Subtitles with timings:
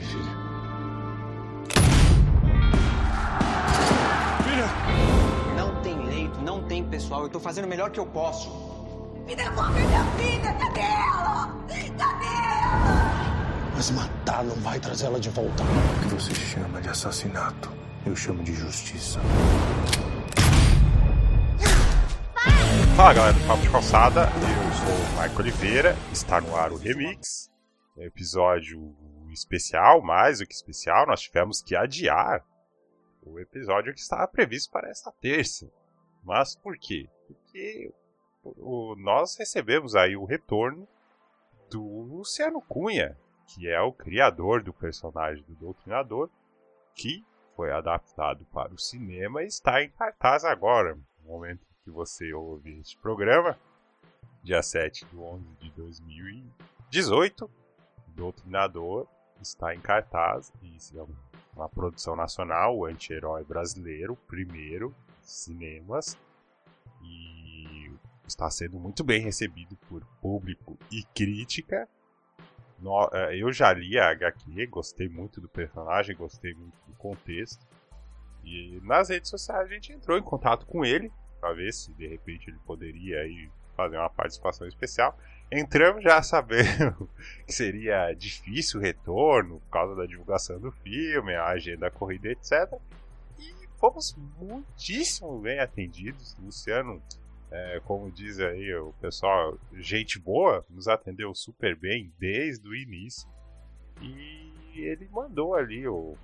[0.00, 0.32] Filha.
[4.44, 4.66] Filha!
[5.56, 7.22] Não tem leito, não tem pessoal.
[7.22, 8.50] Eu tô fazendo o melhor que eu posso.
[9.26, 10.52] Me devolve minha filha!
[10.54, 11.54] Cadê ela?
[11.98, 13.10] Cadê ela?
[13.74, 15.62] Mas matar não vai trazê-la de volta.
[15.62, 17.70] O que você chama de assassinato,
[18.04, 19.18] eu chamo de justiça.
[22.96, 26.76] Fala galera do Papo de Calçada, eu sou o Marco Oliveira, está no ar o
[26.76, 27.48] Remix,
[27.96, 28.94] episódio
[29.32, 32.44] especial, mais do que especial, nós tivemos que adiar
[33.22, 35.70] o episódio que estava previsto para esta terça.
[36.22, 37.08] Mas por quê?
[37.26, 37.92] Porque
[38.42, 40.86] o, nós recebemos aí o retorno
[41.70, 43.16] do Luciano Cunha,
[43.46, 46.28] que é o criador do personagem do Doutrinador,
[46.94, 52.32] que foi adaptado para o cinema e está em cartaz agora, no momento que você
[52.32, 53.58] ouve este programa,
[54.42, 57.50] dia 7 de 11 de 2018.
[58.08, 59.06] Doutrinador
[59.40, 61.04] está em cartaz e é
[61.54, 66.16] uma produção nacional, o anti-herói brasileiro, primeiro, cinemas,
[67.02, 67.90] e
[68.26, 71.88] está sendo muito bem recebido por público e crítica.
[73.12, 77.66] É, eu já li a HQ, gostei muito do personagem, gostei muito do contexto.
[78.42, 82.06] E nas redes sociais a gente entrou em contato com ele para ver se de
[82.06, 83.50] repente ele poderia aí
[83.82, 85.16] fazer uma participação especial.
[85.50, 87.08] Entramos já sabendo
[87.46, 92.72] que seria difícil o retorno por causa da divulgação do filme, a agenda corrida, etc.
[93.38, 96.36] E fomos muitíssimo bem atendidos.
[96.38, 97.02] Luciano,
[97.50, 103.28] é, como diz aí o pessoal, gente boa, nos atendeu super bem desde o início.
[104.00, 106.16] E ele mandou ali o,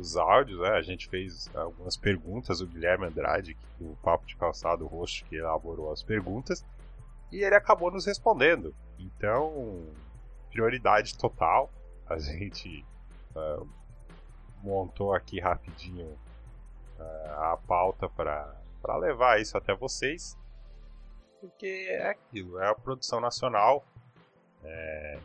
[0.00, 0.70] os áudios, né?
[0.70, 5.92] A gente fez algumas perguntas, o Guilherme Andrade, do Papo de Calçado Roxo, que elaborou
[5.92, 6.64] as perguntas,
[7.30, 8.74] e ele acabou nos respondendo.
[8.98, 9.86] Então,
[10.50, 11.70] prioridade total.
[12.08, 12.84] A gente
[13.34, 13.68] uh,
[14.62, 16.06] montou aqui rapidinho
[16.98, 20.38] uh, a pauta para levar isso até vocês,
[21.40, 23.84] porque é aquilo, é a produção nacional.
[24.64, 25.18] É,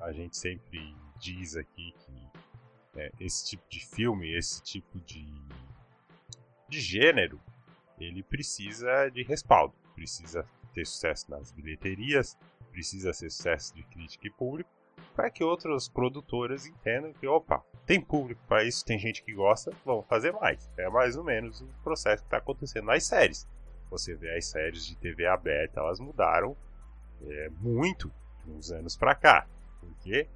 [0.00, 2.29] a gente sempre diz aqui que
[2.96, 5.26] é, esse tipo de filme, esse tipo de,
[6.68, 7.40] de gênero,
[7.98, 12.36] ele precisa de respaldo, precisa ter sucesso nas bilheterias,
[12.70, 14.70] precisa ser sucesso de crítica e público,
[15.14, 19.72] para que outras produtoras entendam que, opa, tem público para isso, tem gente que gosta,
[19.84, 20.70] vamos fazer mais.
[20.78, 23.46] É mais ou menos o processo que está acontecendo nas séries.
[23.90, 26.56] Você vê as séries de TV aberta, elas mudaram
[27.22, 28.10] é, muito
[28.44, 29.46] de uns anos para cá.
[29.80, 30.28] Por quê?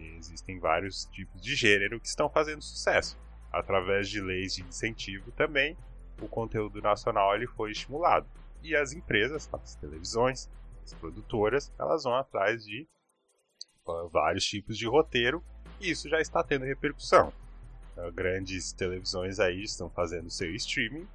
[0.00, 3.18] Porque existem vários tipos de gênero que estão fazendo sucesso.
[3.52, 5.76] Através de leis de incentivo também,
[6.20, 8.26] o conteúdo nacional ele foi estimulado.
[8.62, 10.48] E as empresas, as televisões,
[10.82, 12.88] as produtoras, elas vão atrás de
[14.10, 15.42] vários tipos de roteiro
[15.80, 17.32] e isso já está tendo repercussão.
[18.14, 21.06] Grandes televisões aí estão fazendo seu streaming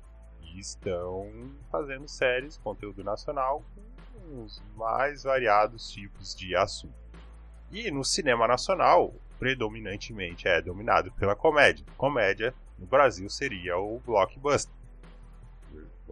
[0.41, 1.31] e estão
[1.71, 3.63] fazendo séries, conteúdo nacional
[4.13, 7.04] com os mais variados tipos de assunto.
[7.71, 11.85] E no cinema nacional, predominantemente é dominado pela comédia.
[11.97, 14.73] Comédia no Brasil seria o blockbuster.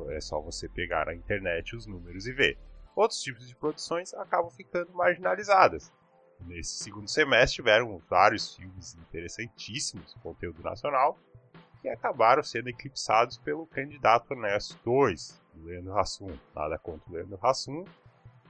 [0.09, 2.57] É só você pegar na internet os números e ver.
[2.95, 5.91] Outros tipos de produções acabam ficando marginalizadas.
[6.41, 11.17] Nesse segundo semestre tiveram vários filmes interessantíssimos, conteúdo nacional,
[11.81, 16.37] que acabaram sendo eclipsados pelo candidato honesto 2, Leandro Hassum.
[16.55, 17.85] Nada contra o Leandro Hassum,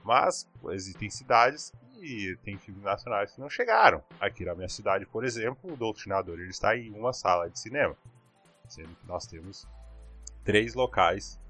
[0.02, 1.72] mas existem cidades
[2.04, 4.02] e tem filmes nacionais que não chegaram.
[4.20, 7.96] Aqui na minha cidade, por exemplo, o Doutrinador ele está em uma sala de cinema,
[8.68, 9.66] sendo que nós temos
[10.44, 11.40] três locais,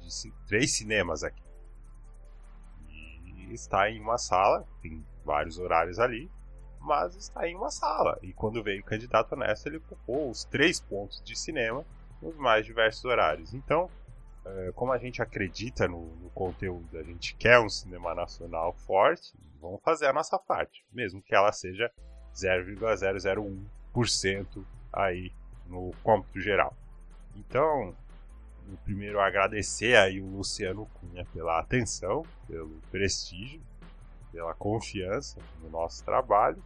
[0.00, 1.42] de, de, três cinemas aqui.
[2.88, 6.30] E está em uma sala, tem vários horários ali,
[6.80, 8.18] mas está em uma sala.
[8.22, 11.84] E quando veio o candidato honesto, ele ocupou os três pontos de cinema
[12.22, 13.52] nos mais diversos horários.
[13.52, 13.90] Então,
[14.74, 19.80] como a gente acredita no, no, conteúdo, a gente quer um cinema nacional forte, vamos
[19.82, 21.90] fazer a nossa parte, mesmo que ela seja
[22.34, 25.32] 0,001% aí
[25.66, 26.74] no cômputo geral.
[27.36, 27.94] Então,
[28.84, 33.60] primeiro agradecer aí o Luciano Cunha pela atenção, pelo prestígio,
[34.30, 36.62] pela confiança no nosso trabalho.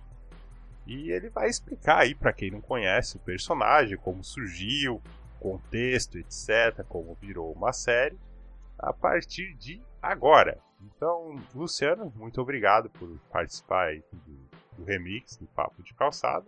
[0.86, 5.02] E ele vai explicar aí para quem não conhece o personagem, como surgiu,
[5.46, 8.18] contexto, etc., como virou uma série,
[8.76, 10.58] a partir de agora.
[10.82, 14.18] Então, Luciano, muito obrigado por participar do,
[14.76, 16.46] do, remix do Papo de Calçado.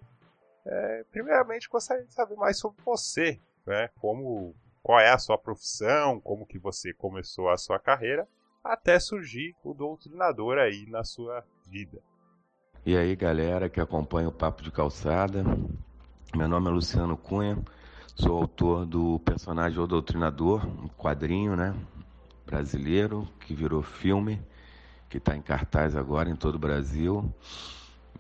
[0.67, 3.89] É, primeiramente, gostaria de saber mais sobre você, né?
[4.01, 4.53] Como,
[4.83, 8.27] qual é a sua profissão, como que você começou a sua carreira,
[8.65, 12.03] até surgir o doutrinador aí na sua vida.
[12.85, 15.45] E aí, galera que acompanha o Papo de Calçada.
[16.35, 17.57] Meu nome é Luciano Cunha,
[18.21, 21.75] sou autor do personagem O Doutrinador, um quadrinho, né?
[22.45, 24.43] Brasileiro, que virou filme,
[25.09, 27.33] que está em cartaz agora em todo o Brasil.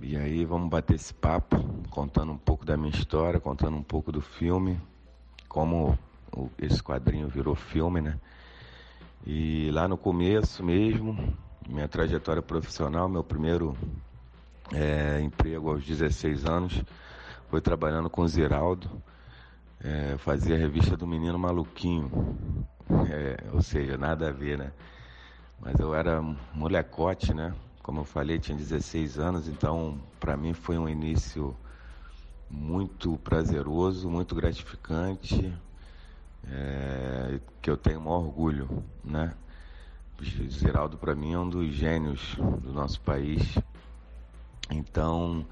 [0.01, 1.57] E aí vamos bater esse papo,
[1.91, 4.81] contando um pouco da minha história, contando um pouco do filme,
[5.49, 5.99] como
[6.59, 8.21] esse quadrinho virou filme, né?
[9.27, 11.37] E lá no começo mesmo,
[11.69, 13.77] minha trajetória profissional, meu primeiro
[14.73, 16.85] é, emprego aos 16 anos
[17.49, 19.03] foi trabalhando com o Ziraldo,
[19.83, 22.11] é, fazia a revista do Menino Maluquinho,
[23.11, 24.73] é, ou seja, nada a ver, né?
[25.61, 26.21] Mas eu era
[26.55, 27.55] molecote, né?
[27.83, 31.57] Como eu falei, tinha 16 anos, então para mim foi um início
[32.51, 35.55] muito prazeroso, muito gratificante,
[36.47, 39.33] é, que eu tenho um orgulho, né?
[40.21, 43.57] Geraldo para mim é um dos gênios do nosso país.
[44.71, 45.47] Então,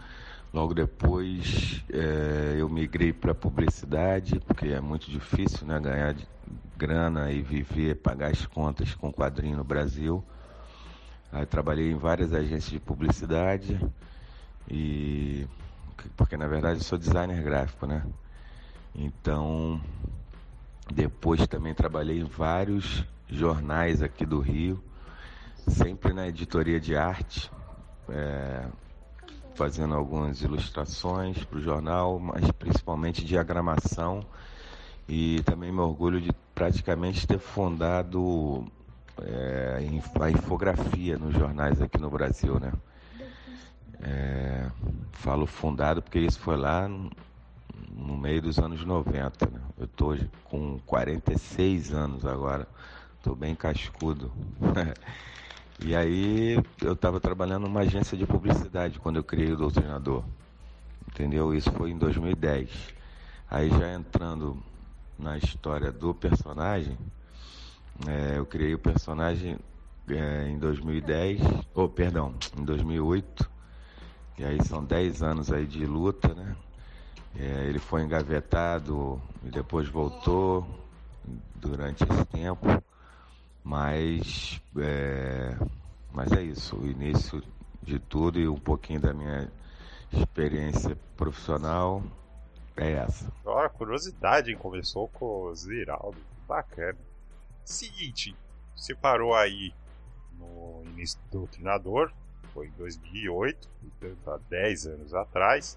[0.56, 6.16] logo depois é, eu migrei para publicidade, porque é muito difícil, né, ganhar
[6.74, 10.24] grana e viver, pagar as contas com quadrinho no Brasil.
[11.30, 13.78] Aí trabalhei em várias agências de publicidade
[14.66, 15.46] e
[16.16, 18.02] porque na verdade eu sou designer gráfico, né?
[18.94, 19.78] Então
[20.90, 24.82] depois também trabalhei em vários jornais aqui do Rio,
[25.68, 27.50] sempre na editoria de arte,
[28.08, 28.66] é,
[29.56, 34.24] fazendo algumas ilustrações para o jornal, mas principalmente diagramação
[35.08, 38.66] e também me orgulho de praticamente ter fundado
[39.22, 39.78] é,
[40.20, 42.72] a infografia nos jornais aqui no Brasil, né?
[44.02, 44.70] É,
[45.12, 49.60] falo fundado porque isso foi lá no, meio dos anos 90, né?
[49.78, 50.14] Eu tô
[50.44, 52.68] com 46 anos agora,
[53.22, 54.30] tô bem cascudo.
[55.84, 60.24] e aí eu estava trabalhando numa agência de publicidade quando eu criei o Doutrinador,
[61.08, 61.54] entendeu?
[61.54, 62.70] Isso foi em 2010.
[63.50, 64.62] Aí já entrando
[65.18, 66.96] na história do personagem,
[68.06, 69.58] é, eu criei o personagem
[70.08, 71.40] é, em 2010,
[71.74, 73.50] ou oh, perdão, em 2008.
[74.38, 76.56] E aí são 10 anos aí de luta, né?
[77.38, 80.66] É, ele foi engavetado e depois voltou
[81.54, 82.66] durante esse tempo.
[83.66, 85.58] Mas é,
[86.12, 87.42] mas é isso, o início
[87.82, 89.50] de tudo e um pouquinho da minha
[90.12, 92.00] experiência profissional
[92.76, 93.28] é essa.
[93.74, 94.56] Curiosidade, hein?
[94.56, 96.16] Começou com o Ziraldo.
[96.46, 96.96] Bacana.
[97.64, 98.36] Seguinte,
[98.76, 99.74] você parou aí
[100.38, 102.12] no início do Doutrinador,
[102.54, 105.76] foi em 2008, portanto há 10 anos atrás.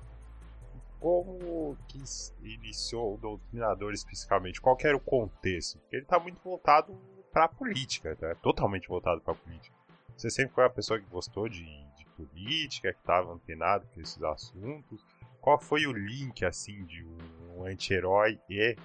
[1.00, 2.04] Como que
[2.44, 4.62] iniciou o Doutrinador especificamente?
[4.62, 5.80] Qual era o contexto?
[5.80, 6.96] Porque ele está muito voltado
[7.32, 8.36] para a política, né?
[8.42, 9.76] totalmente voltado para a política.
[10.16, 14.22] Você sempre foi uma pessoa que gostou de, de política, que estava antenado com esses
[14.22, 15.02] assuntos.
[15.40, 18.76] Qual foi o link assim de um anti-herói e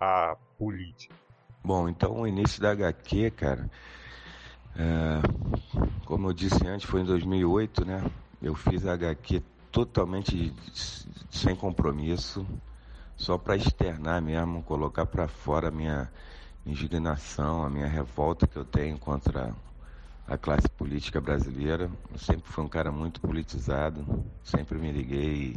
[0.00, 1.14] a política?
[1.64, 3.68] Bom, então o início da HQ, cara,
[4.76, 5.20] é,
[6.04, 8.04] como eu disse antes, foi em 2008, né?
[8.42, 9.42] Eu fiz a HQ
[9.72, 10.54] totalmente
[11.30, 12.46] sem compromisso,
[13.16, 16.08] só para externar mesmo, colocar para fora minha
[16.66, 19.54] indignação, a minha revolta que eu tenho contra
[20.26, 21.90] a classe política brasileira.
[22.10, 25.56] Eu sempre fui um cara muito politizado, sempre me liguei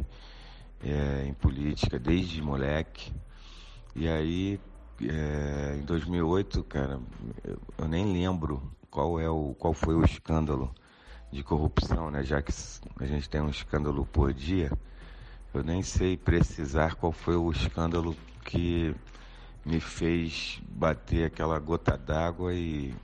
[0.82, 3.12] é, em política desde moleque.
[3.94, 4.60] E aí
[5.00, 7.00] é, em 2008, cara,
[7.78, 10.74] eu nem lembro qual é o qual foi o escândalo
[11.30, 12.22] de corrupção, né?
[12.22, 12.52] Já que
[13.00, 14.70] a gente tem um escândalo por dia,
[15.54, 18.94] eu nem sei precisar qual foi o escândalo que
[19.68, 22.94] me fez bater aquela gota d'água e,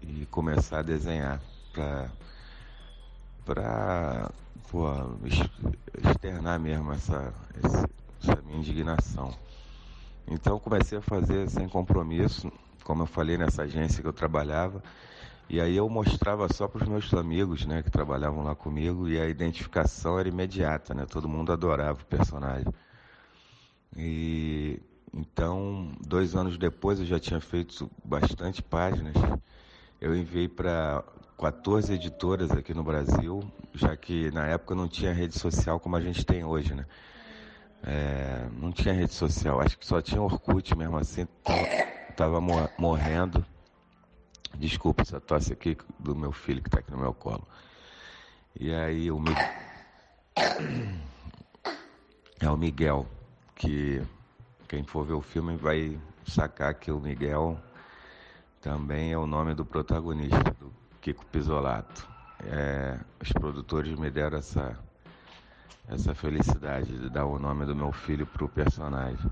[0.00, 1.40] e começar a desenhar
[1.72, 2.08] para
[3.44, 4.30] para
[6.08, 9.34] externar mesmo essa, essa minha indignação.
[10.26, 12.50] Então comecei a fazer sem compromisso,
[12.84, 14.82] como eu falei nessa agência que eu trabalhava,
[15.50, 19.20] e aí eu mostrava só para os meus amigos, né, que trabalhavam lá comigo, e
[19.20, 21.04] a identificação era imediata, né?
[21.04, 22.72] Todo mundo adorava o personagem.
[23.94, 24.80] E
[25.14, 29.14] então, dois anos depois, eu já tinha feito bastante páginas.
[30.00, 31.04] Eu enviei para
[31.38, 33.42] 14 editoras aqui no Brasil,
[33.74, 36.86] já que na época não tinha rede social como a gente tem hoje, né?
[37.84, 41.26] É, não tinha rede social, acho que só tinha Orkut mesmo assim.
[42.16, 42.40] Tava,
[42.78, 43.44] morrendo.
[44.56, 47.46] Desculpa essa tosse aqui do meu filho que está aqui no meu colo.
[48.58, 49.44] E aí o Miguel.
[52.40, 53.06] É o Miguel,
[53.54, 54.02] que
[54.72, 57.58] quem for ver o filme vai sacar que o Miguel
[58.58, 62.08] também é o nome do protagonista, do Kiko Pisolato.
[62.50, 64.78] é, os produtores me deram essa,
[65.86, 69.30] essa felicidade de dar o nome do meu filho para o personagem.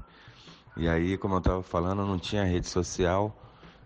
[0.77, 3.35] E aí, como eu estava falando, não tinha rede social.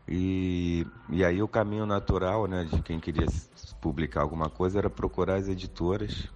[0.09, 3.29] E, e aí o caminho natural né, de quem queria
[3.81, 6.29] publicar alguma coisa era procurar as editoras.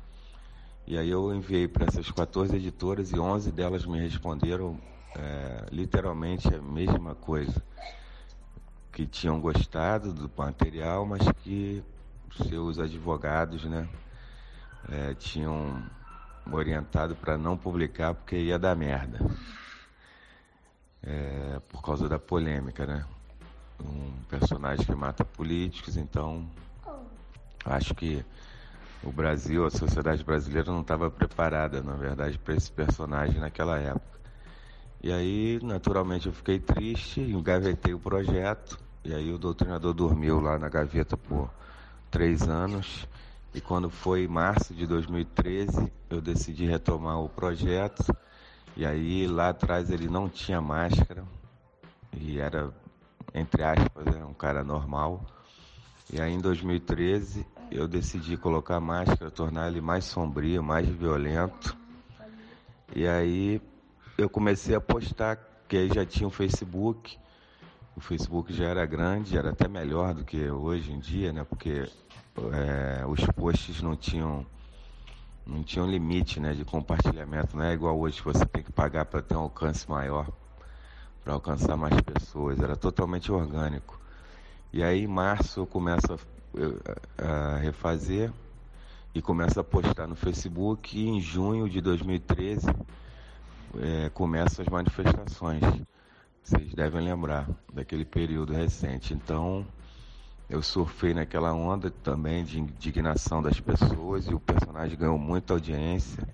[0.86, 4.78] E aí eu enviei para essas 14 editoras e 11 delas me responderam
[5.18, 7.62] é, literalmente a mesma coisa.
[8.92, 11.84] Que tinham gostado do material, mas que
[12.48, 13.88] seus advogados né,
[14.88, 15.82] é, tinham
[16.50, 19.18] orientado para não publicar porque ia dar merda.
[21.02, 23.04] É, por causa da polêmica, né?
[23.80, 26.48] Um personagem que mata políticos, então
[27.64, 28.24] acho que
[29.02, 34.17] o Brasil, a sociedade brasileira não estava preparada, na verdade, para esse personagem naquela época.
[35.02, 40.58] E aí, naturalmente, eu fiquei triste, engavetei o projeto, e aí o doutrinador dormiu lá
[40.58, 41.50] na gaveta por
[42.10, 43.06] três anos.
[43.54, 48.04] E quando foi março de 2013, eu decidi retomar o projeto.
[48.76, 51.24] E aí lá atrás ele não tinha máscara
[52.16, 52.72] e era,
[53.34, 55.24] entre aspas, né, um cara normal.
[56.12, 61.76] E aí em 2013 eu decidi colocar máscara, tornar ele mais sombrio, mais violento.
[62.94, 63.60] E aí
[64.18, 67.16] eu comecei a postar, que aí já tinha o Facebook.
[67.94, 71.44] O Facebook já era grande, era até melhor do que hoje em dia, né?
[71.44, 71.88] Porque
[72.52, 74.44] é, os posts não tinham
[75.46, 79.06] não tinham limite né, de compartilhamento, não é igual hoje que você tem que pagar
[79.06, 80.28] para ter um alcance maior,
[81.24, 83.98] para alcançar mais pessoas, era totalmente orgânico.
[84.70, 88.30] E aí em março eu começo a, a refazer
[89.14, 92.66] e começo a postar no Facebook e em junho de 2013
[93.76, 95.62] é, começam as manifestações.
[96.42, 99.12] Vocês devem lembrar daquele período recente.
[99.12, 99.66] Então
[100.48, 106.26] eu surfei naquela onda também de indignação das pessoas e o personagem ganhou muita audiência.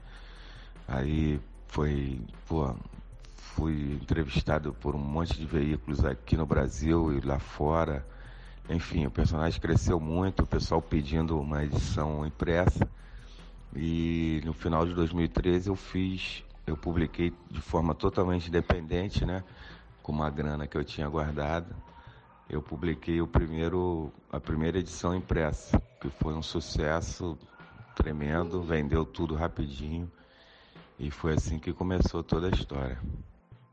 [0.87, 2.75] Aí foi, pô,
[3.55, 8.07] fui entrevistado por um monte de veículos aqui no Brasil e lá fora.
[8.69, 12.89] Enfim, o personagem cresceu muito, o pessoal pedindo uma edição impressa.
[13.75, 19.45] E no final de 2013 eu fiz, eu publiquei de forma totalmente independente, né?
[20.03, 21.75] Com uma grana que eu tinha guardada
[22.49, 27.39] eu publiquei o primeiro, a primeira edição impressa, que foi um sucesso
[27.97, 30.11] tremendo, vendeu tudo rapidinho
[30.99, 33.01] e foi assim que começou toda a história.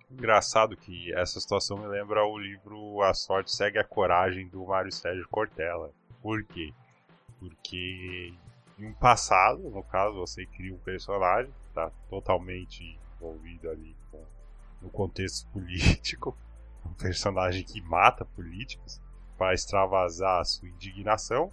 [0.09, 4.91] Engraçado que essa situação me lembra o livro A Sorte Segue a Coragem do Mário
[4.91, 5.91] Sérgio Cortella.
[6.21, 6.73] Por quê?
[7.39, 8.33] Porque
[8.85, 14.23] um passado, no caso, você cria um personagem que está totalmente envolvido ali com,
[14.81, 16.37] no contexto político
[16.85, 18.99] um personagem que mata políticos
[19.37, 21.51] para extravasar a sua indignação.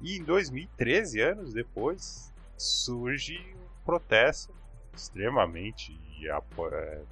[0.00, 4.54] E em 2013, anos depois, surge um protesto
[4.94, 5.96] extremamente
[6.30, 7.02] apoio, é,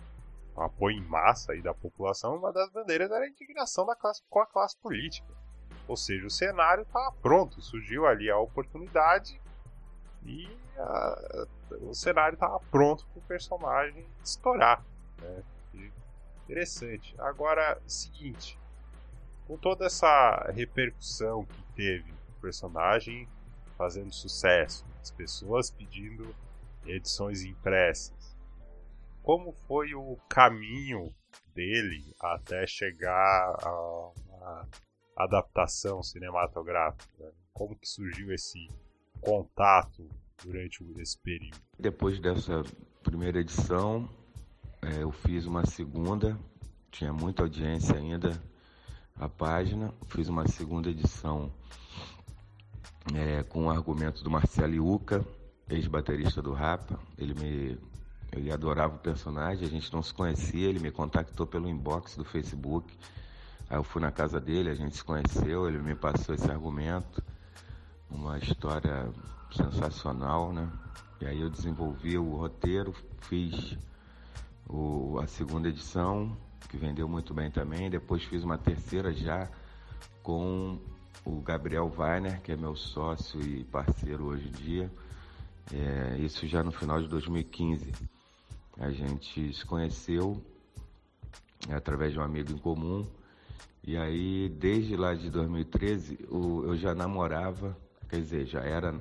[0.56, 2.36] um apoio em massa aí da população.
[2.36, 5.28] Uma das bandeiras era a indignação da classe, com a classe política.
[5.86, 9.40] Ou seja, o cenário estava pronto, surgiu ali a oportunidade
[10.24, 11.46] e a,
[11.80, 14.84] o cenário estava pronto para o personagem estourar.
[15.20, 15.42] Né?
[16.44, 17.14] Interessante.
[17.18, 18.58] Agora, seguinte.
[19.46, 23.28] Com toda essa repercussão que teve o personagem
[23.76, 26.34] fazendo sucesso, as pessoas pedindo
[26.86, 28.36] edições impressas,
[29.22, 31.12] como foi o caminho
[31.54, 34.68] dele até chegar a uma
[35.16, 37.32] adaptação cinematográfica?
[37.52, 38.68] Como que surgiu esse
[39.20, 40.08] contato
[40.42, 41.58] durante esse período?
[41.78, 42.62] Depois dessa
[43.02, 44.08] primeira edição,
[44.82, 46.38] é, eu fiz uma segunda,
[46.90, 48.40] tinha muita audiência ainda
[49.20, 49.92] a página.
[50.08, 51.52] Fiz uma segunda edição
[53.14, 55.24] é, com o argumento do Marcelo Iuca,
[55.68, 56.98] ex-baterista do Rapa.
[57.18, 57.78] Ele me
[58.32, 62.24] ele adorava o personagem, a gente não se conhecia, ele me contactou pelo inbox do
[62.24, 62.96] Facebook.
[63.68, 67.22] Aí eu fui na casa dele, a gente se conheceu, ele me passou esse argumento,
[68.10, 69.12] uma história
[69.52, 70.70] sensacional, né?
[71.20, 73.76] E aí eu desenvolvi o roteiro, fiz
[74.68, 76.36] o, a segunda edição,
[76.68, 77.90] que vendeu muito bem também.
[77.90, 79.48] Depois fiz uma terceira já
[80.22, 80.78] com
[81.24, 84.90] o Gabriel Weiner, que é meu sócio e parceiro hoje em dia.
[85.72, 87.92] É, isso já no final de 2015.
[88.78, 90.42] A gente se conheceu
[91.68, 93.06] através de um amigo em comum.
[93.82, 97.76] E aí, desde lá de 2013, eu já namorava,
[98.10, 99.00] quer dizer, já era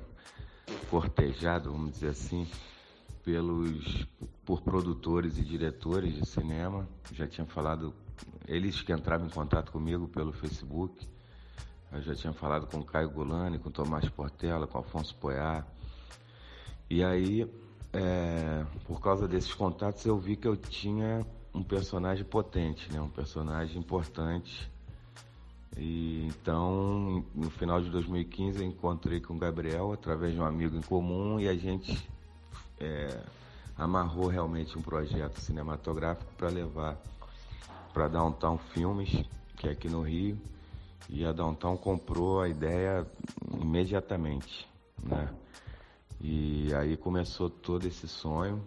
[0.88, 2.46] cortejado, vamos dizer assim,
[3.24, 4.06] pelos
[4.44, 6.88] por produtores e diretores de cinema.
[7.12, 7.92] Já tinha falado,
[8.46, 11.06] eles que entravam em contato comigo pelo Facebook.
[11.92, 15.66] Eu já tinha falado com Caio Gulani, com Tomás Portela, com Afonso Poiá.
[16.88, 17.48] E aí,
[17.92, 23.00] é, por causa desses contatos, eu vi que eu tinha um personagem potente, né?
[23.00, 24.70] um personagem importante.
[25.76, 30.76] E então, no final de 2015, eu encontrei com o Gabriel através de um amigo
[30.76, 32.08] em comum e a gente
[32.78, 33.22] é,
[33.76, 36.98] amarrou realmente um projeto cinematográfico para levar
[37.92, 39.24] para Downtown Filmes,
[39.56, 40.38] que é aqui no Rio,
[41.08, 43.06] e a Downtown comprou a ideia
[43.60, 44.68] imediatamente,
[45.02, 45.28] né?
[46.20, 48.62] E aí começou todo esse sonho,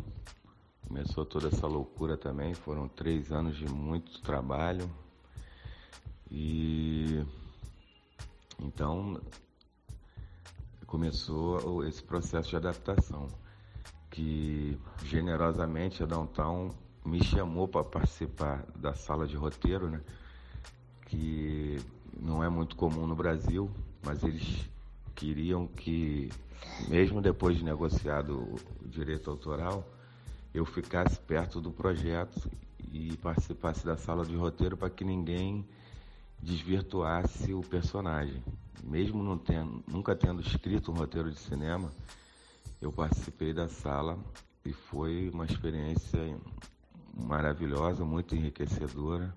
[0.88, 2.54] começou toda essa loucura também.
[2.54, 4.90] Foram três anos de muito trabalho.
[6.34, 7.24] E
[8.60, 9.22] então
[10.88, 13.28] começou esse processo de adaptação,
[14.10, 16.72] que generosamente a Downtown
[17.06, 20.02] me chamou para participar da sala de roteiro, né?
[21.06, 21.80] Que
[22.20, 23.70] não é muito comum no Brasil,
[24.04, 24.68] mas eles
[25.14, 26.32] queriam que,
[26.88, 29.88] mesmo depois de negociado o direito autoral,
[30.52, 32.50] eu ficasse perto do projeto
[32.92, 35.68] e participasse da sala de roteiro para que ninguém
[36.44, 38.44] desvirtuasse o personagem.
[38.84, 41.90] Mesmo não tendo, nunca tendo escrito um roteiro de cinema,
[42.82, 44.20] eu participei da sala
[44.66, 46.38] e foi uma experiência
[47.14, 49.34] maravilhosa, muito enriquecedora.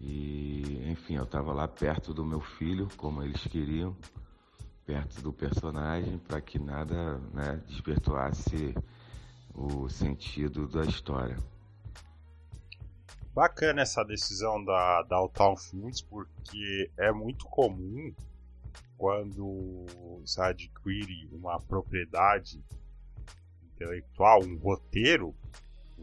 [0.00, 3.94] E, enfim, eu estava lá perto do meu filho, como eles queriam,
[4.86, 8.74] perto do personagem, para que nada né, desvirtuasse
[9.54, 11.36] o sentido da história.
[13.34, 18.14] Bacana essa decisão da Downtown Films, porque é muito comum
[18.98, 19.86] quando
[20.20, 22.62] você adquire uma propriedade
[23.64, 25.34] intelectual, um roteiro,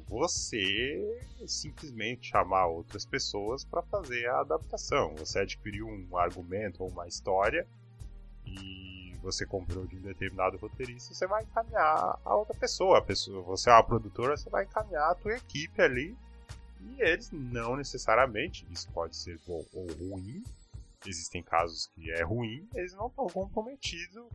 [0.08, 5.14] você simplesmente chamar outras pessoas para fazer a adaptação.
[5.18, 7.68] Você adquiriu um argumento ou uma história
[8.44, 12.98] e você comprou de um determinado roteirista, você vai encaminhar a outra pessoa.
[12.98, 16.18] A pessoa você é uma produtora, você vai encaminhar a tua equipe ali.
[16.80, 20.44] E eles não necessariamente, isso pode ser bom ou ruim,
[21.06, 24.28] existem casos que é ruim, eles não estão comprometidos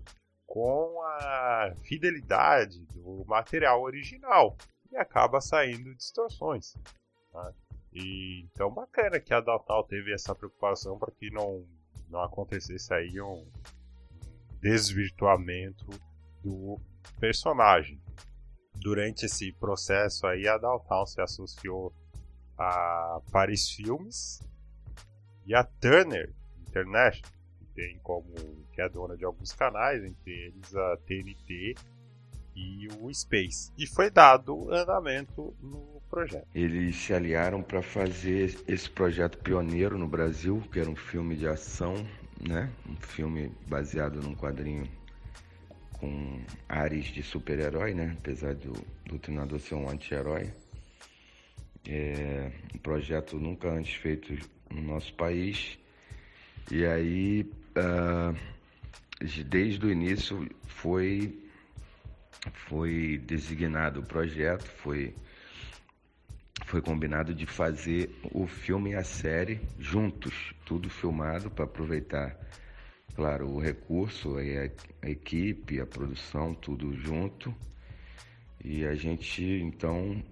[0.46, 4.57] com a fidelidade do material original
[4.90, 6.74] e acaba saindo distorções.
[7.33, 7.52] Tá?
[7.92, 11.66] E, então, bacana que a Daltal teve essa preocupação para que não,
[12.09, 13.46] não acontecesse aí um
[14.61, 15.87] desvirtuamento
[16.42, 16.80] do
[17.18, 18.00] personagem.
[18.74, 21.94] Durante esse processo aí, a Daltal se associou
[22.59, 24.40] a Paris Filmes
[25.47, 26.33] e a Turner
[26.69, 28.35] International, que tem como
[28.73, 31.75] que é dona de alguns canais, entre eles a TNT
[32.55, 33.73] e o Space.
[33.77, 36.47] E foi dado andamento no projeto.
[36.55, 41.49] Eles se aliaram para fazer esse projeto pioneiro no Brasil, que era um filme de
[41.49, 41.95] ação,
[42.40, 42.71] né?
[42.88, 44.88] Um filme baseado num quadrinho
[45.93, 48.17] com ares de super-herói, né?
[48.19, 48.73] Apesar do,
[49.07, 50.53] do treinador ser um anti-herói.
[51.88, 54.33] É um projeto nunca antes feito
[54.70, 55.79] no nosso país.
[56.70, 58.35] E aí, uh,
[59.47, 61.44] desde o início, foi
[62.53, 65.14] foi designado o projeto, foi,
[66.66, 72.37] foi combinado de fazer o filme e a série juntos, tudo filmado para aproveitar,
[73.14, 77.55] claro, o recurso, a, a equipe, a produção, tudo junto.
[78.62, 80.23] E a gente, então,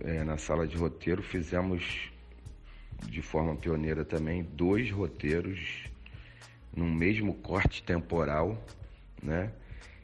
[0.00, 2.10] é, na sala de roteiro, fizemos
[3.08, 5.84] de forma pioneira também dois roteiros
[6.74, 8.62] num mesmo corte temporal,
[9.22, 9.52] né?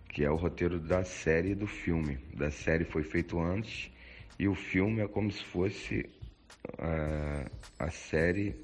[0.08, 2.18] que é o roteiro da série e do filme.
[2.34, 3.90] Da série foi feito antes
[4.38, 6.08] e o filme é como se fosse
[6.78, 8.54] a, a série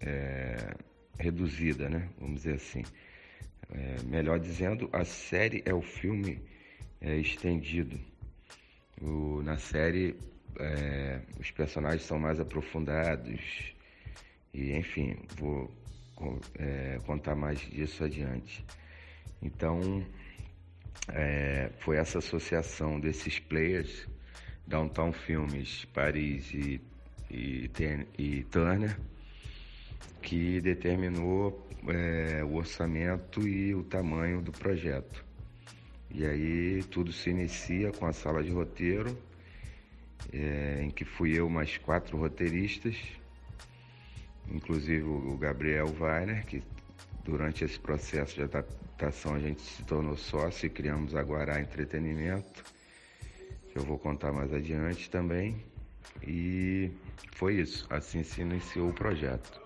[0.00, 0.74] é,
[1.18, 2.08] reduzida, né?
[2.18, 2.82] Vamos dizer assim.
[3.70, 6.40] É, melhor dizendo, a série é o filme
[7.00, 7.98] é, estendido.
[9.00, 10.14] O, na série,
[10.58, 13.74] é, os personagens são mais aprofundados
[14.52, 15.70] e, enfim, vou
[16.58, 18.64] é, contar mais disso adiante.
[19.42, 20.04] Então,
[21.08, 24.08] é, foi essa associação desses players,
[24.66, 26.80] Downtown Filmes, Paris e,
[27.30, 27.70] e,
[28.18, 28.98] e Turner,
[30.22, 35.24] que determinou é, o orçamento e o tamanho do projeto.
[36.10, 39.16] E aí tudo se inicia com a sala de roteiro,
[40.32, 42.96] é, em que fui eu mais quatro roteiristas,
[44.48, 46.62] inclusive o Gabriel Weiner, que
[47.24, 52.64] durante esse processo de adaptação a gente se tornou sócio e criamos a Guará Entretenimento,
[53.72, 55.62] que eu vou contar mais adiante também.
[56.26, 56.90] E
[57.32, 59.60] foi isso, assim se iniciou o projeto,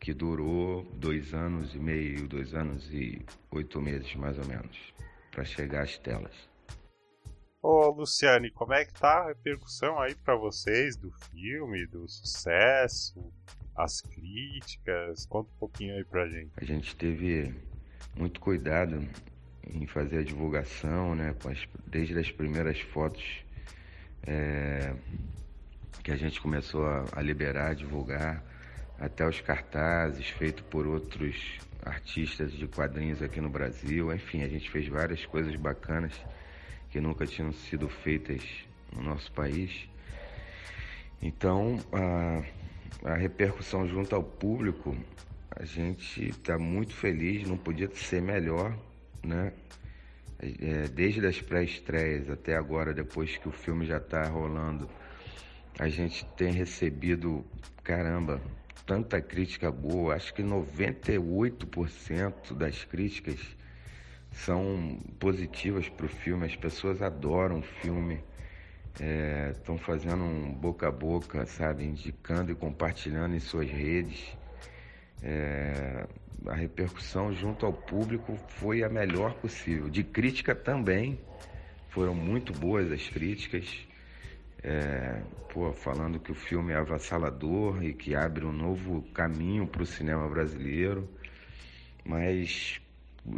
[0.00, 4.76] que durou dois anos e meio, dois anos e oito meses mais ou menos,
[5.30, 6.48] para chegar às telas.
[7.70, 13.22] Ô Luciane, como é que tá a repercussão aí para vocês do filme, do sucesso,
[13.76, 15.26] as críticas?
[15.26, 16.50] Conta um pouquinho aí pra gente.
[16.56, 17.54] A gente teve
[18.16, 19.06] muito cuidado
[19.66, 21.36] em fazer a divulgação, né,
[21.86, 23.44] desde as primeiras fotos
[24.26, 24.94] é,
[26.02, 28.42] que a gente começou a, a liberar, a divulgar,
[28.98, 34.10] até os cartazes feitos por outros artistas de quadrinhos aqui no Brasil.
[34.10, 36.14] Enfim, a gente fez várias coisas bacanas
[36.98, 38.42] que nunca tinham sido feitas
[38.92, 39.88] no nosso país.
[41.22, 42.42] Então, a,
[43.12, 44.96] a repercussão junto ao público,
[45.48, 48.76] a gente está muito feliz, não podia ser melhor,
[49.22, 49.52] né?
[50.40, 54.90] É, desde as pré-estreias até agora, depois que o filme já está rolando,
[55.78, 57.46] a gente tem recebido,
[57.84, 58.42] caramba,
[58.84, 60.16] tanta crítica boa.
[60.16, 63.38] Acho que 98% das críticas
[64.32, 66.46] são positivas para o filme.
[66.46, 68.20] As pessoas adoram o filme,
[69.52, 74.36] estão é, fazendo um boca a boca, sabe, indicando e compartilhando em suas redes.
[75.22, 76.06] É,
[76.46, 79.88] a repercussão junto ao público foi a melhor possível.
[79.88, 81.18] De crítica também
[81.88, 83.66] foram muito boas as críticas.
[84.62, 89.82] É, pô, falando que o filme é avassalador e que abre um novo caminho para
[89.82, 91.08] o cinema brasileiro,
[92.04, 92.80] mas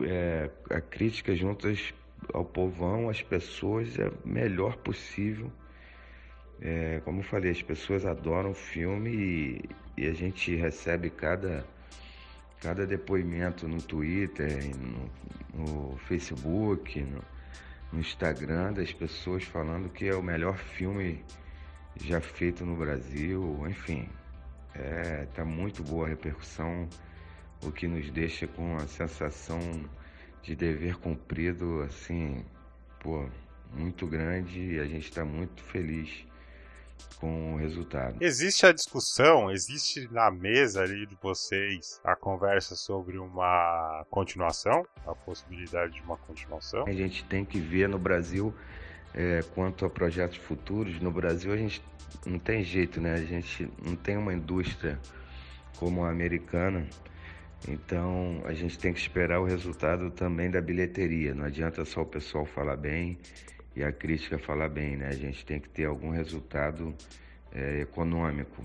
[0.05, 1.93] é, a crítica juntas
[2.33, 5.51] ao povão, às pessoas, é melhor possível.
[6.61, 9.65] É, como eu falei, as pessoas adoram o filme e,
[9.97, 11.65] e, a gente recebe cada,
[12.61, 15.11] cada depoimento no Twitter, no,
[15.55, 17.25] no Facebook, no,
[17.93, 21.25] no Instagram das pessoas falando que é o melhor filme
[21.97, 24.09] já feito no Brasil, enfim,
[24.75, 26.89] é, tá muito boa a repercussão,
[27.63, 29.61] o que nos deixa com a sensação
[30.43, 32.45] de dever cumprido, assim,
[33.01, 33.29] pô,
[33.75, 36.27] muito grande e a gente está muito feliz
[37.17, 38.17] com o resultado.
[38.21, 45.15] Existe a discussão, existe na mesa ali de vocês a conversa sobre uma continuação, a
[45.15, 46.85] possibilidade de uma continuação?
[46.87, 48.55] A gente tem que ver no Brasil
[49.15, 51.01] é, quanto a projetos futuros.
[51.01, 51.83] No Brasil a gente
[52.27, 53.15] não tem jeito, né?
[53.15, 54.99] A gente não tem uma indústria
[55.79, 56.87] como a americana.
[57.69, 61.35] Então a gente tem que esperar o resultado também da bilheteria.
[61.35, 63.19] Não adianta só o pessoal falar bem
[63.77, 65.09] e a crítica falar bem, né?
[65.09, 66.95] A gente tem que ter algum resultado
[67.53, 68.65] é, econômico.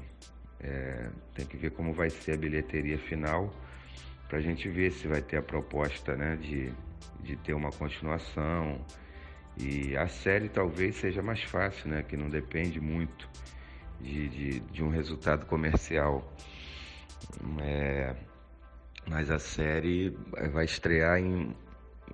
[0.60, 3.53] É, tem que ver como vai ser a bilheteria final
[4.27, 6.71] para a gente ver se vai ter a proposta né, de,
[7.21, 8.84] de ter uma continuação.
[9.58, 12.03] E a série talvez seja mais fácil, né?
[12.03, 13.29] Que não depende muito
[14.01, 16.34] de, de, de um resultado comercial.
[17.62, 18.15] É,
[19.07, 20.15] mas a série
[20.51, 21.55] vai estrear em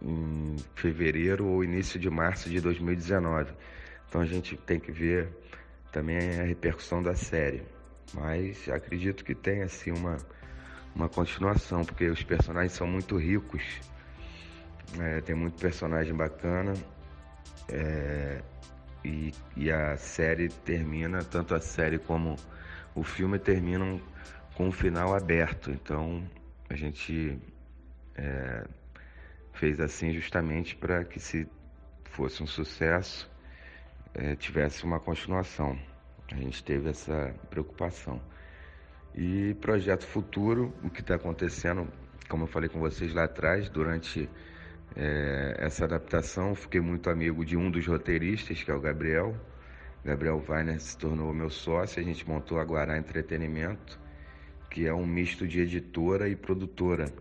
[0.01, 3.54] em fevereiro ou início de março de 2019.
[4.08, 5.30] Então a gente tem que ver
[5.91, 7.63] também a repercussão da série.
[8.13, 10.17] Mas acredito que tem assim uma,
[10.95, 13.63] uma continuação, porque os personagens são muito ricos.
[14.99, 16.73] É, tem muito personagem bacana.
[17.69, 18.41] É,
[19.06, 22.36] e, e a série termina, tanto a série como
[22.93, 24.01] o filme terminam
[24.56, 25.71] com um final aberto.
[25.71, 26.21] Então
[26.71, 27.38] a gente
[28.15, 28.65] é,
[29.53, 31.47] fez assim justamente para que se
[32.05, 33.29] fosse um sucesso
[34.13, 35.77] é, tivesse uma continuação.
[36.31, 38.21] A gente teve essa preocupação.
[39.13, 41.88] E projeto futuro, o que está acontecendo,
[42.29, 44.29] como eu falei com vocês lá atrás, durante
[44.95, 49.36] é, essa adaptação, fiquei muito amigo de um dos roteiristas, que é o Gabriel.
[50.05, 53.99] Gabriel Weiner se tornou meu sócio, a gente montou a Guará Entretenimento,
[54.71, 57.13] que é um misto de editora e produtora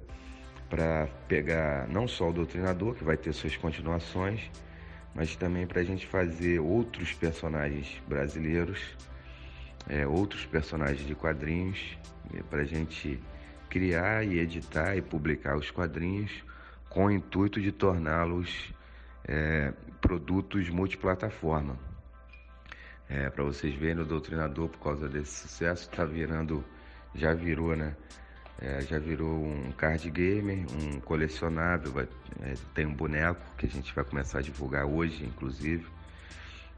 [0.70, 4.50] para pegar não só o Doutrinador, que vai ter suas continuações,
[5.14, 8.96] mas também para a gente fazer outros personagens brasileiros,
[9.88, 11.98] é, outros personagens de quadrinhos,
[12.48, 13.20] para a gente
[13.68, 16.30] criar e editar e publicar os quadrinhos
[16.88, 18.72] com o intuito de torná-los
[19.26, 21.76] é, produtos multiplataforma.
[23.08, 26.64] É, para vocês verem, o Doutrinador, por causa desse sucesso, está virando,
[27.14, 27.96] já virou, né?
[28.61, 32.09] É, já virou um card game, um colecionável, vai,
[32.42, 35.87] é, tem um boneco que a gente vai começar a divulgar hoje, inclusive,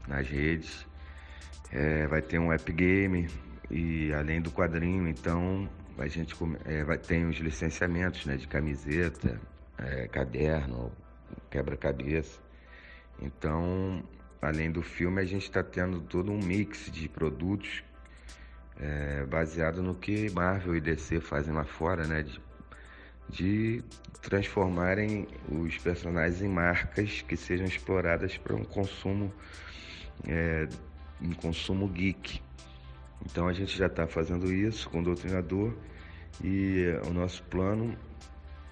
[0.07, 0.87] nas redes.
[1.71, 3.27] É, vai ter um app game
[3.69, 9.39] e além do quadrinho, então a gente é, vai, tem os licenciamentos né, de camiseta,
[9.77, 10.91] é, caderno,
[11.49, 12.39] quebra-cabeça.
[13.21, 14.03] Então,
[14.41, 17.83] além do filme, a gente está tendo todo um mix de produtos
[18.79, 22.23] é, baseado no que Marvel e DC fazem lá fora, né?
[22.23, 22.41] De,
[23.29, 23.83] de
[24.21, 29.33] transformarem os personagens em marcas que sejam exploradas para um consumo,
[30.27, 30.67] é,
[31.21, 32.41] um consumo geek.
[33.25, 35.75] Então a gente já está fazendo isso com o Doutrinador
[36.43, 37.97] e o nosso plano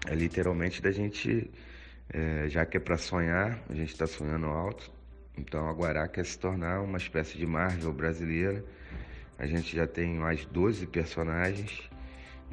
[0.08, 1.50] é literalmente da gente,
[2.10, 4.92] é, já que é para sonhar, a gente está sonhando alto,
[5.38, 8.64] então a Guará quer se tornar uma espécie de Marvel brasileira.
[9.42, 11.90] A gente já tem mais 12 personagens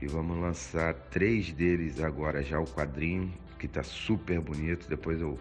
[0.00, 4.88] e vamos lançar três deles agora já o quadrinho, que está super bonito.
[4.88, 5.38] Depois eu,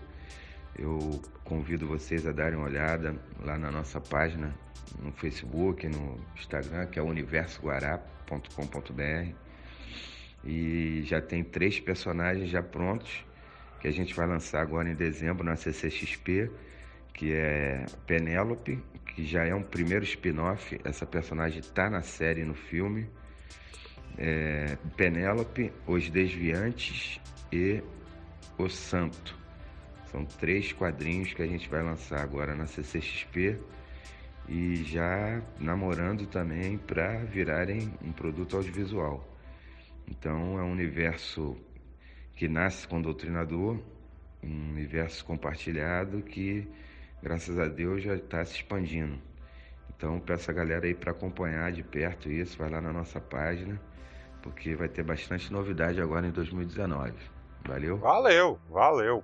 [0.78, 4.54] eu convido vocês a darem uma olhada lá na nossa página,
[5.02, 9.32] no Facebook, no Instagram, que é universoguará.com.br.
[10.44, 13.24] E já tem três personagens já prontos,
[13.80, 16.52] que a gente vai lançar agora em dezembro na CCXP
[17.18, 18.80] que é Penélope,
[19.18, 20.80] que já é um primeiro spin-off.
[20.84, 23.10] Essa personagem está na série, no filme.
[24.16, 27.20] É, Penélope, Os Desviantes
[27.52, 27.82] e
[28.60, 29.36] O Santo.
[30.12, 33.60] São três quadrinhos que a gente vai lançar agora na CCXP
[34.48, 39.28] e já namorando também para virarem um produto audiovisual.
[40.08, 41.58] Então é um universo
[42.36, 43.84] que nasce com o Doutrinador,
[44.44, 46.68] um universo compartilhado que
[47.22, 49.20] graças a Deus já está se expandindo.
[49.96, 53.82] Então peço a galera aí para acompanhar de perto isso, vai lá na nossa página,
[54.44, 57.14] porque vai ter bastante novidade agora em 2019.
[57.66, 57.98] Valeu?
[57.98, 59.24] Valeu, valeu.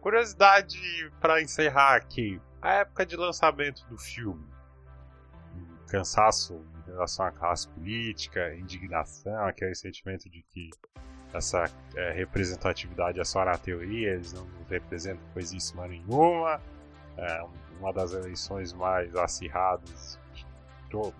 [0.00, 0.78] Curiosidade
[1.20, 2.40] para encerrar aqui.
[2.60, 4.44] A época de lançamento do filme.
[5.88, 10.70] Cansaço em relação à classe política, indignação, aquele sentimento de que
[11.32, 16.60] essa é, representatividade é só na teoria, eles não representam coisíssima nenhuma
[17.18, 17.44] é,
[17.78, 20.46] uma das eleições mais acirradas de
[20.88, 21.12] to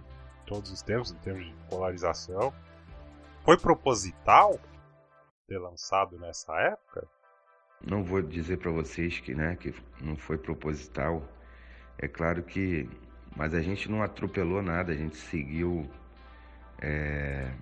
[0.47, 2.55] todos os tempos, em termos de polarização.
[3.45, 4.59] Foi proposital
[5.47, 7.07] ter lançado nessa época?
[7.87, 11.23] Não vou dizer para vocês que, né, que não foi proposital.
[11.99, 12.89] É claro que,
[13.37, 14.93] mas a gente não atropelou nada.
[14.93, 15.89] A gente seguiu,
[16.81, 17.53] é,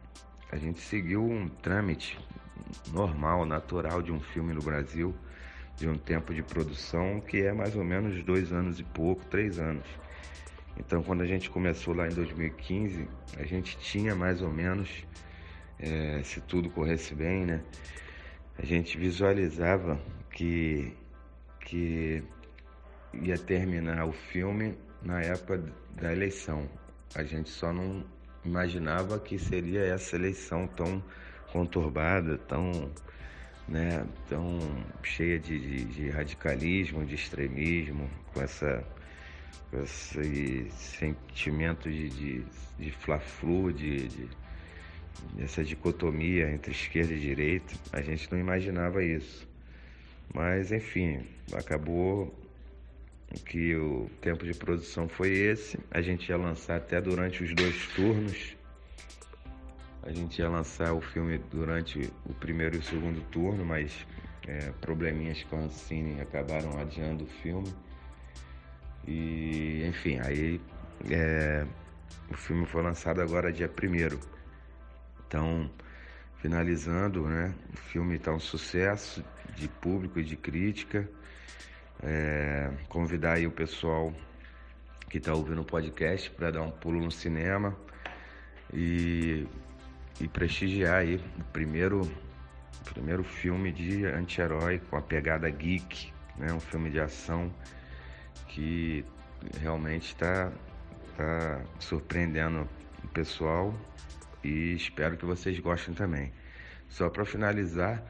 [0.52, 2.18] a gente seguiu um trâmite
[2.92, 5.12] normal, natural de um filme no Brasil
[5.76, 9.58] de um tempo de produção que é mais ou menos dois anos e pouco, três
[9.58, 9.86] anos.
[10.78, 13.08] Então, quando a gente começou lá em 2015,
[13.38, 15.04] a gente tinha mais ou menos,
[15.78, 17.62] é, se tudo corresse bem, né?
[18.58, 20.94] A gente visualizava que,
[21.60, 22.22] que
[23.14, 25.62] ia terminar o filme na época
[25.94, 26.68] da eleição.
[27.14, 28.04] A gente só não
[28.44, 31.02] imaginava que seria essa eleição tão
[31.52, 32.90] conturbada, tão
[33.68, 34.58] né, tão
[35.02, 38.84] cheia de, de, de radicalismo, de extremismo, com, essa,
[39.70, 42.44] com esse sentimento de, de,
[42.78, 44.28] de fla-flu, de, de,
[45.38, 47.74] essa dicotomia entre esquerda e direita.
[47.92, 49.48] A gente não imaginava isso.
[50.32, 52.34] Mas, enfim, acabou
[53.46, 55.78] que o tempo de produção foi esse.
[55.90, 58.55] A gente ia lançar até durante os dois turnos
[60.06, 64.06] a gente ia lançar o filme durante o primeiro e o segundo turno, mas
[64.46, 67.74] é, probleminhas com a Cine acabaram adiando o filme.
[69.04, 70.60] E, enfim, aí
[71.10, 71.66] é,
[72.30, 74.20] o filme foi lançado agora dia primeiro.
[75.26, 75.68] Então,
[76.36, 77.52] finalizando, né?
[77.72, 79.24] O filme está um sucesso
[79.56, 81.08] de público e de crítica.
[82.00, 84.14] É, convidar aí o pessoal
[85.10, 87.76] que está ouvindo o podcast para dar um pulo no cinema
[88.72, 89.46] e
[90.20, 92.10] e prestigiar aí o primeiro,
[92.84, 96.52] primeiro filme de anti-herói com a pegada geek, né?
[96.52, 97.52] Um filme de ação
[98.48, 99.04] que
[99.60, 100.50] realmente está
[101.16, 102.68] tá surpreendendo
[103.04, 103.74] o pessoal
[104.42, 106.32] e espero que vocês gostem também.
[106.88, 108.02] Só para finalizar,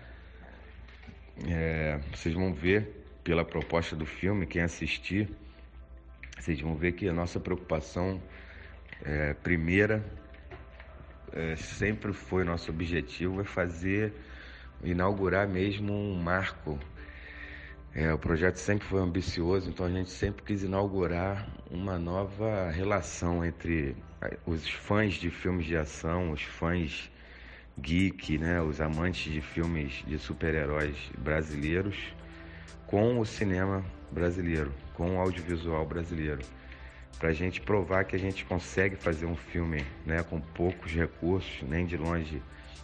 [1.48, 5.28] é, vocês vão ver pela proposta do filme, quem assistir,
[6.38, 8.22] vocês vão ver que a nossa preocupação
[9.02, 10.04] é, primeira
[11.36, 14.14] é, sempre foi nosso objetivo é fazer,
[14.82, 16.78] inaugurar mesmo um marco.
[17.94, 23.44] É, o projeto sempre foi ambicioso, então a gente sempre quis inaugurar uma nova relação
[23.44, 23.94] entre
[24.46, 27.10] os fãs de filmes de ação, os fãs
[27.78, 31.96] geek, né, os amantes de filmes de super-heróis brasileiros,
[32.86, 36.40] com o cinema brasileiro, com o audiovisual brasileiro
[37.18, 41.62] para a gente provar que a gente consegue fazer um filme né, com poucos recursos,
[41.62, 42.42] nem de longe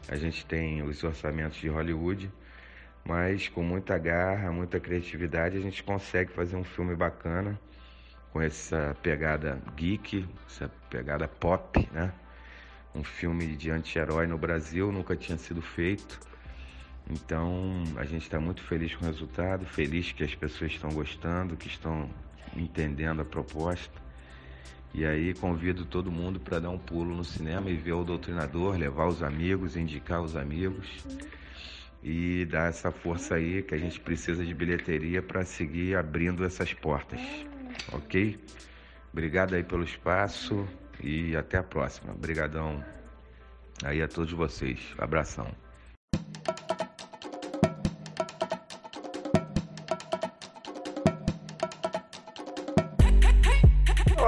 [0.08, 2.30] a gente tem os orçamentos de Hollywood,
[3.04, 7.58] mas com muita garra, muita criatividade, a gente consegue fazer um filme bacana
[8.32, 12.12] com essa pegada geek, essa pegada pop, né?
[12.94, 16.20] um filme de anti-herói no Brasil, nunca tinha sido feito.
[17.10, 21.56] Então a gente está muito feliz com o resultado, feliz que as pessoas estão gostando,
[21.56, 22.10] que estão
[22.56, 24.01] entendendo a proposta.
[24.94, 28.76] E aí convido todo mundo para dar um pulo no cinema e ver o Doutrinador,
[28.76, 30.86] levar os amigos, indicar os amigos
[32.02, 36.74] e dar essa força aí que a gente precisa de bilheteria para seguir abrindo essas
[36.74, 37.20] portas,
[37.92, 38.38] ok?
[39.12, 40.66] Obrigado aí pelo espaço
[41.02, 42.12] e até a próxima.
[42.12, 42.84] Obrigadão
[43.84, 44.78] aí a todos vocês.
[44.98, 45.61] Abração.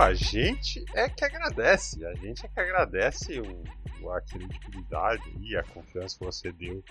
[0.05, 5.63] A gente é que agradece, a gente é que agradece o, a credibilidade e a
[5.63, 6.85] confiança que você deu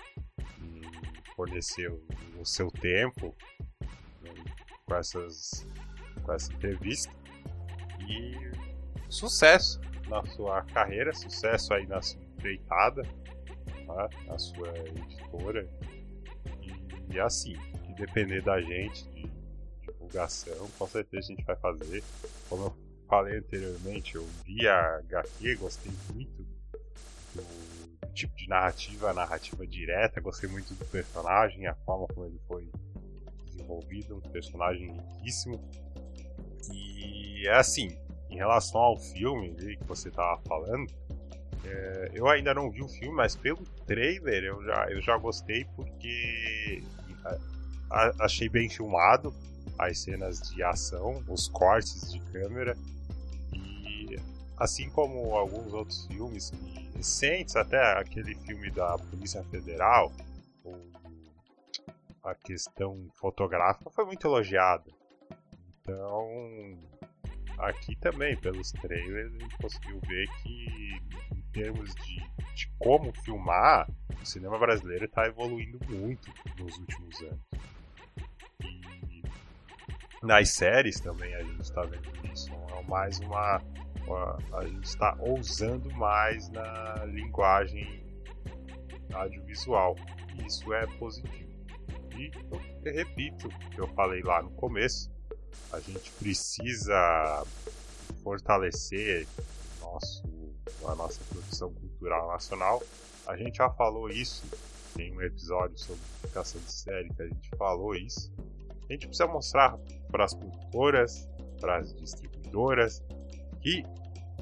[0.58, 0.82] em
[1.36, 2.04] fornecer o,
[2.40, 3.32] o seu tempo
[4.20, 4.32] né,
[4.84, 5.64] com, essas,
[6.24, 7.12] com essa entrevista.
[8.00, 8.34] E
[9.08, 13.02] sucesso na sua carreira, sucesso aí na sua empreitada,
[13.86, 14.08] tá?
[14.26, 15.68] na sua editora.
[16.60, 17.54] E, e assim,
[17.86, 19.30] que depender da gente, de
[19.82, 22.02] divulgação, com certeza a gente vai fazer.
[22.48, 26.46] Como eu falei anteriormente, eu vi a HQ, gostei muito
[27.34, 32.70] do tipo de narrativa, narrativa direta, gostei muito do personagem, a forma como ele foi
[33.46, 35.60] desenvolvido, um personagem riquíssimo.
[36.72, 37.98] E é assim,
[38.30, 40.86] em relação ao filme que você estava falando,
[41.64, 45.64] é, eu ainda não vi o filme, mas pelo trailer eu já, eu já gostei
[45.76, 46.82] porque
[47.24, 47.38] a,
[47.90, 49.34] a, achei bem filmado
[49.78, 52.76] as cenas de ação, os cortes de câmera
[54.64, 56.50] assim como alguns outros filmes
[56.96, 60.10] recentes, até aquele filme da Polícia Federal,
[62.24, 64.90] a questão fotográfica foi muito elogiada.
[65.82, 66.78] Então,
[67.58, 70.98] aqui também, pelos trailers, a gente conseguiu ver que,
[71.36, 72.16] em termos de,
[72.54, 73.86] de como filmar,
[74.22, 77.40] o cinema brasileiro está evoluindo muito nos últimos anos.
[78.62, 79.22] E
[80.22, 82.50] nas séries também a gente está vendo isso.
[82.50, 83.60] É mais uma
[84.52, 88.04] a gente está ousando mais na linguagem
[89.12, 89.96] audiovisual.
[90.46, 91.52] Isso é positivo.
[92.16, 95.10] E eu repito o que eu falei lá no começo:
[95.72, 97.44] a gente precisa
[98.22, 99.26] fortalecer
[99.80, 100.22] nosso,
[100.86, 102.82] a nossa produção cultural nacional.
[103.26, 104.44] A gente já falou isso
[104.98, 108.32] em um episódio sobre publicação de série que a gente falou isso.
[108.88, 109.78] A gente precisa mostrar
[110.10, 111.28] para as produtoras,
[111.60, 113.02] para as distribuidoras,
[113.64, 113.82] que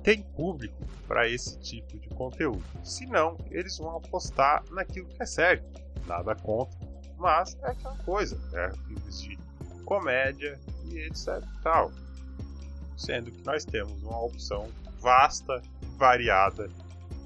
[0.02, 2.62] tem público para esse tipo de conteúdo.
[2.82, 5.80] Se não, eles vão apostar naquilo que é certo.
[6.06, 6.76] Nada contra,
[7.16, 9.38] mas é aquela coisa, é filmes de
[9.85, 11.92] comédia e etc tal.
[12.96, 16.68] Sendo que nós temos uma opção vasta e variada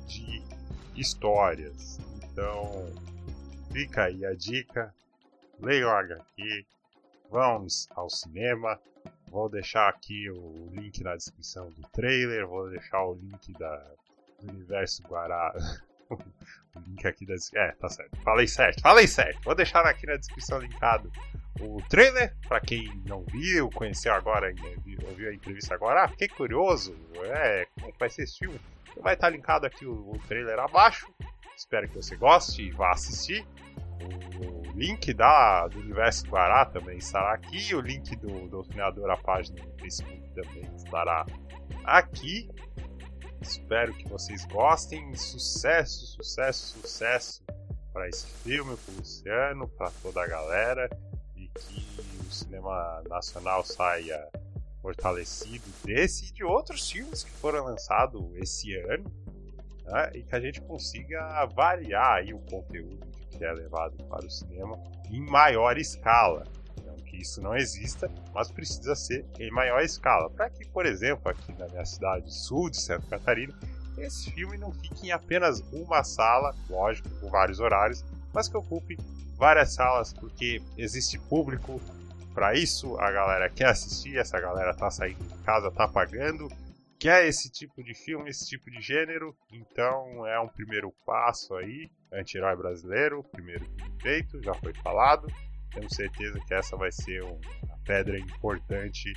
[0.06, 0.42] de
[0.94, 1.98] histórias.
[2.22, 2.92] Então,
[3.72, 4.94] fica aí a dica,
[5.60, 6.66] leiam HQ,
[7.30, 8.78] vamos ao cinema,
[9.28, 13.76] Vou deixar aqui o link na descrição do trailer, vou deixar o link da,
[14.40, 15.52] do universo Guará.
[16.10, 18.16] o link aqui da É, tá certo.
[18.22, 19.42] Falei certo, falei certo.
[19.44, 21.10] Vou deixar aqui na descrição linkado
[21.60, 24.52] o trailer, para quem não viu, conheceu agora,
[25.08, 28.60] ouviu a entrevista agora, ah, fiquei curioso, é, como vai ser esse filme?
[29.00, 31.06] Vai estar linkado aqui o, o trailer abaixo.
[31.56, 33.46] Espero que você goste e vá assistir.
[34.04, 37.74] O link da, do Universo Guará também estará aqui.
[37.74, 41.24] O link do Doutrinador, a página no Facebook também estará
[41.84, 42.48] aqui.
[43.40, 45.14] Espero que vocês gostem.
[45.14, 47.44] Sucesso, sucesso, sucesso
[47.92, 50.90] para esse filme, para o Luciano, para toda a galera.
[51.34, 51.86] E que
[52.28, 54.28] o cinema nacional saia
[54.82, 59.10] fortalecido desse e de outros filmes que foram lançados esse ano.
[59.84, 60.10] Né?
[60.16, 64.78] E que a gente consiga variar aí o conteúdo que é levado para o cinema
[65.10, 66.44] em maior escala.
[66.84, 70.30] Não que isso não exista, mas precisa ser em maior escala.
[70.30, 73.54] Para que, por exemplo, aqui na minha cidade sul de Santa Catarina,
[73.98, 78.98] esse filme não fique em apenas uma sala, lógico, com vários horários, mas que ocupe
[79.36, 81.80] várias salas, porque existe público
[82.34, 86.48] para isso, a galera quer assistir, essa galera tá saindo de casa, tá pagando,
[86.98, 91.90] quer esse tipo de filme, esse tipo de gênero, então é um primeiro passo aí
[92.12, 93.66] anti-herói brasileiro, primeiro
[94.00, 95.26] feito, já foi falado.
[95.72, 99.12] Tenho certeza que essa vai ser uma pedra importante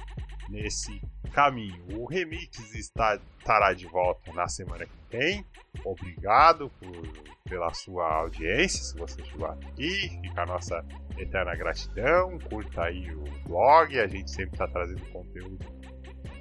[0.50, 1.02] nesse
[1.32, 1.86] caminho.
[1.98, 5.46] O Remix está, estará de volta na semana que vem.
[5.86, 8.84] Obrigado por, pela sua audiência.
[8.84, 10.86] Se você chegou aqui, fica a nossa
[11.18, 12.38] eterna gratidão.
[12.40, 15.79] Curta aí o blog, a gente sempre está trazendo conteúdo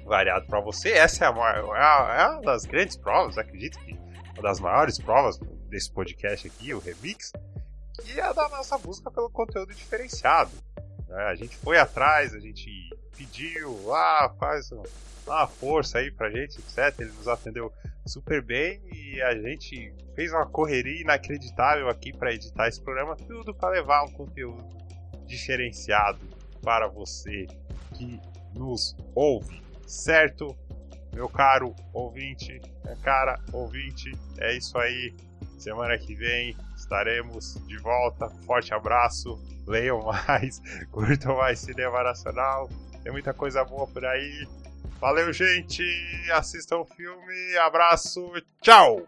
[0.09, 0.89] variado para você.
[0.89, 3.93] Essa é, a, é, a, é uma das grandes provas, acredito que
[4.33, 5.37] uma das maiores provas
[5.69, 7.31] desse podcast aqui, o Remix,
[8.01, 10.51] que é da nossa busca pelo conteúdo diferenciado.
[11.07, 11.23] Né?
[11.25, 14.71] A gente foi atrás, a gente pediu, ah, faz
[15.25, 16.99] uma força aí pra gente, etc.
[16.99, 17.71] Ele nos atendeu
[18.05, 23.53] super bem e a gente fez uma correria inacreditável aqui para editar esse programa, tudo
[23.53, 24.65] para levar um conteúdo
[25.27, 26.19] diferenciado
[26.63, 27.45] para você
[27.93, 28.19] que
[28.53, 30.55] nos ouve, certo?
[31.13, 35.13] Meu caro ouvinte, minha cara ouvinte, é isso aí.
[35.57, 38.29] Semana que vem estaremos de volta.
[38.45, 39.37] Forte abraço,
[39.67, 40.61] leiam mais,
[40.91, 42.69] curtam mais cinema nacional.
[43.03, 44.47] Tem muita coisa boa por aí.
[44.99, 45.83] Valeu, gente.
[46.31, 47.57] Assistam o filme.
[47.57, 48.31] Abraço.
[48.61, 49.07] Tchau.